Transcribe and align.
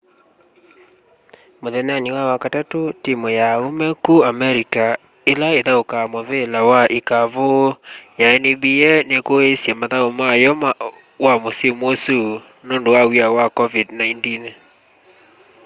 muthenyani 1.61 2.09
wa 2.15 2.23
wakatatu 2.31 2.79
timu 3.03 3.27
ya 3.37 3.45
aume 3.55 3.87
ku 4.03 4.13
america 4.31 4.85
ila 5.31 5.47
ithaukaa 5.59 6.05
muvila 6.13 6.59
wa 6.69 6.81
ikavu 6.99 7.51
ya 8.21 8.27
nba 8.45 8.91
nikuiiisye 9.09 9.71
mathau 9.79 10.07
mayo 10.19 10.51
wa 11.25 11.33
musimu 11.43 11.85
usu 11.93 12.19
nundu 12.65 12.89
wa 12.95 13.01
w'ia 13.09 13.27
wa 13.37 13.45
covid-19 13.57 14.25